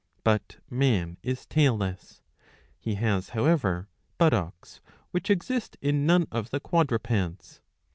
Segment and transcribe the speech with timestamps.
[0.23, 2.23] But man is tail less.
[2.79, 4.81] He has however buttocks,
[5.11, 7.61] which exist in none of the quadrupeds.